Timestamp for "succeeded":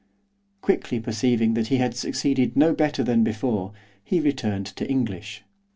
1.95-2.57